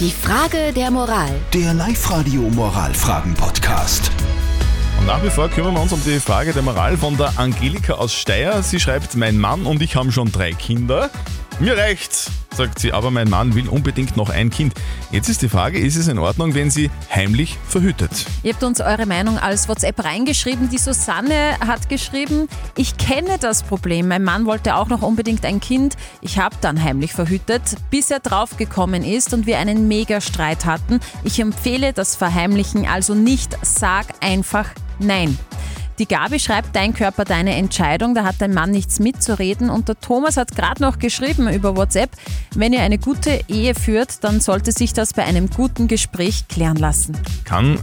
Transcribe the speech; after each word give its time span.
Die 0.00 0.10
Frage 0.10 0.72
der 0.74 0.90
Moral. 0.90 1.30
Der 1.52 1.72
Live-Radio 1.72 2.42
Moralfragen-Podcast. 2.42 4.10
Und 4.98 5.06
nach 5.06 5.22
wie 5.22 5.30
vor 5.30 5.48
kümmern 5.48 5.74
wir 5.74 5.82
uns 5.82 5.92
um 5.92 6.02
die 6.04 6.18
Frage 6.18 6.52
der 6.52 6.62
Moral 6.62 6.96
von 6.96 7.16
der 7.16 7.38
Angelika 7.38 7.92
aus 7.92 8.12
Steyr. 8.12 8.60
Sie 8.64 8.80
schreibt, 8.80 9.14
mein 9.14 9.38
Mann 9.38 9.66
und 9.66 9.80
ich 9.82 9.94
haben 9.94 10.10
schon 10.10 10.32
drei 10.32 10.50
Kinder. 10.50 11.10
Mir 11.60 11.78
reicht's, 11.78 12.32
sagt 12.56 12.80
sie, 12.80 12.92
aber 12.92 13.12
mein 13.12 13.30
Mann 13.30 13.54
will 13.54 13.68
unbedingt 13.68 14.16
noch 14.16 14.28
ein 14.28 14.50
Kind. 14.50 14.74
Jetzt 15.12 15.28
ist 15.28 15.40
die 15.40 15.48
Frage, 15.48 15.78
ist 15.78 15.94
es 15.94 16.08
in 16.08 16.18
Ordnung, 16.18 16.54
wenn 16.54 16.68
sie 16.68 16.90
heimlich 17.14 17.56
verhütet? 17.68 18.10
Ihr 18.42 18.52
habt 18.52 18.64
uns 18.64 18.80
eure 18.80 19.06
Meinung 19.06 19.38
als 19.38 19.68
WhatsApp 19.68 20.04
reingeschrieben. 20.04 20.68
Die 20.68 20.78
Susanne 20.78 21.56
hat 21.64 21.88
geschrieben, 21.88 22.48
ich 22.76 22.96
kenne 22.96 23.38
das 23.38 23.62
Problem. 23.62 24.08
Mein 24.08 24.24
Mann 24.24 24.46
wollte 24.46 24.74
auch 24.74 24.88
noch 24.88 25.02
unbedingt 25.02 25.44
ein 25.44 25.60
Kind. 25.60 25.96
Ich 26.20 26.38
habe 26.40 26.56
dann 26.60 26.82
heimlich 26.82 27.12
verhütet, 27.12 27.62
bis 27.88 28.10
er 28.10 28.18
draufgekommen 28.18 29.04
ist 29.04 29.32
und 29.32 29.46
wir 29.46 29.58
einen 29.58 29.86
Mega-Streit 29.86 30.64
hatten. 30.64 30.98
Ich 31.22 31.38
empfehle 31.38 31.92
das 31.92 32.16
Verheimlichen 32.16 32.86
also 32.86 33.14
nicht. 33.14 33.56
Sag 33.62 34.06
einfach 34.20 34.70
Nein. 34.98 35.38
Die 35.98 36.06
Gabi 36.06 36.40
schreibt, 36.40 36.74
dein 36.74 36.92
Körper, 36.92 37.24
deine 37.24 37.54
Entscheidung, 37.54 38.14
da 38.14 38.24
hat 38.24 38.36
dein 38.38 38.52
Mann 38.52 38.70
nichts 38.70 38.98
mitzureden. 38.98 39.70
Und 39.70 39.88
der 39.88 40.00
Thomas 40.00 40.36
hat 40.36 40.56
gerade 40.56 40.82
noch 40.82 40.98
geschrieben 40.98 41.48
über 41.52 41.76
WhatsApp, 41.76 42.10
wenn 42.54 42.72
ihr 42.72 42.82
eine 42.82 42.98
gute 42.98 43.40
Ehe 43.48 43.74
führt, 43.74 44.24
dann 44.24 44.40
sollte 44.40 44.72
sich 44.72 44.92
das 44.92 45.12
bei 45.12 45.24
einem 45.24 45.48
guten 45.50 45.86
Gespräch 45.86 46.48
klären 46.48 46.76
lassen. 46.76 47.16
Kann, 47.44 47.78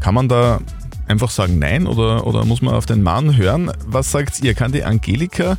kann 0.00 0.14
man 0.14 0.28
da 0.28 0.60
einfach 1.08 1.30
sagen 1.30 1.58
Nein 1.58 1.86
oder, 1.86 2.26
oder 2.26 2.44
muss 2.44 2.62
man 2.62 2.74
auf 2.74 2.86
den 2.86 3.02
Mann 3.02 3.36
hören? 3.36 3.72
Was 3.86 4.12
sagt 4.12 4.40
ihr? 4.44 4.54
Kann 4.54 4.70
die 4.70 4.84
Angelika 4.84 5.58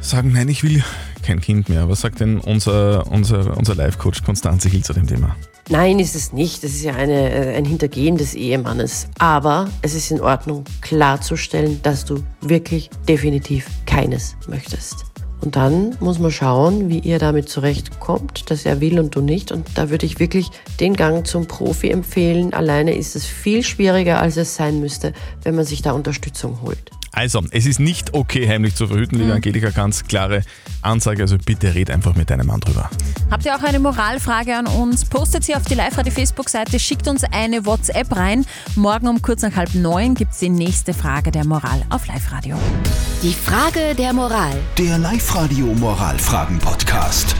sagen, 0.00 0.32
nein, 0.32 0.48
ich 0.48 0.62
will 0.62 0.82
kein 1.24 1.40
Kind 1.40 1.68
mehr? 1.68 1.88
Was 1.88 2.02
sagt 2.02 2.20
denn 2.20 2.38
unser, 2.38 3.10
unser, 3.10 3.56
unser 3.56 3.74
Life-Coach 3.74 4.22
Konstanze 4.22 4.68
Hill 4.68 4.84
zu 4.84 4.92
dem 4.92 5.06
Thema? 5.06 5.34
Nein, 5.70 5.98
ist 5.98 6.14
es 6.14 6.32
nicht. 6.32 6.62
Das 6.62 6.72
ist 6.72 6.84
ja 6.84 6.94
eine, 6.94 7.30
äh, 7.32 7.56
ein 7.56 7.64
Hintergehen 7.64 8.16
des 8.16 8.34
Ehemannes. 8.34 9.08
Aber 9.18 9.68
es 9.82 9.94
ist 9.94 10.10
in 10.10 10.20
Ordnung, 10.20 10.64
klarzustellen, 10.82 11.80
dass 11.82 12.04
du 12.04 12.22
wirklich 12.42 12.90
definitiv 13.08 13.66
keines 13.86 14.36
möchtest. 14.46 15.06
Und 15.40 15.56
dann 15.56 15.96
muss 16.00 16.18
man 16.18 16.30
schauen, 16.30 16.88
wie 16.88 17.00
ihr 17.00 17.18
damit 17.18 17.48
zurechtkommt, 17.48 18.50
dass 18.50 18.64
er 18.64 18.80
will 18.80 18.98
und 18.98 19.14
du 19.14 19.20
nicht. 19.20 19.52
Und 19.52 19.66
da 19.74 19.90
würde 19.90 20.06
ich 20.06 20.18
wirklich 20.18 20.50
den 20.80 20.94
Gang 20.94 21.26
zum 21.26 21.46
Profi 21.46 21.90
empfehlen. 21.90 22.54
Alleine 22.54 22.94
ist 22.94 23.16
es 23.16 23.26
viel 23.26 23.62
schwieriger, 23.62 24.20
als 24.20 24.36
es 24.36 24.54
sein 24.54 24.80
müsste, 24.80 25.12
wenn 25.42 25.54
man 25.54 25.64
sich 25.64 25.82
da 25.82 25.92
Unterstützung 25.92 26.60
holt. 26.62 26.90
Also, 27.14 27.42
es 27.52 27.64
ist 27.64 27.78
nicht 27.78 28.12
okay, 28.12 28.48
heimlich 28.48 28.74
zu 28.74 28.88
verhüten, 28.88 29.18
liebe 29.18 29.32
Angelika, 29.32 29.70
ganz 29.70 30.04
klare 30.04 30.42
Ansage. 30.82 31.22
Also 31.22 31.36
bitte 31.38 31.74
red 31.74 31.90
einfach 31.90 32.16
mit 32.16 32.28
deinem 32.30 32.46
Mann 32.46 32.60
drüber. 32.60 32.90
Habt 33.30 33.44
ihr 33.44 33.54
auch 33.54 33.62
eine 33.62 33.78
Moralfrage 33.78 34.56
an 34.56 34.66
uns? 34.66 35.04
Postet 35.04 35.44
sie 35.44 35.54
auf 35.54 35.62
die 35.62 35.74
Live-Radio 35.74 36.12
Facebook-Seite, 36.12 36.78
schickt 36.78 37.06
uns 37.06 37.22
eine 37.24 37.64
WhatsApp 37.66 38.14
rein. 38.16 38.44
Morgen 38.74 39.06
um 39.06 39.22
kurz 39.22 39.42
nach 39.42 39.54
halb 39.54 39.74
neun 39.74 40.14
gibt 40.14 40.32
es 40.32 40.38
die 40.38 40.50
nächste 40.50 40.92
Frage 40.92 41.30
der 41.30 41.46
Moral 41.46 41.82
auf 41.90 42.06
Live-Radio. 42.06 42.58
Die 43.22 43.32
Frage 43.32 43.94
der 43.96 44.12
Moral. 44.12 44.56
Der 44.76 44.98
Live-Radio 44.98 45.66
Moralfragen-Podcast. 45.66 47.36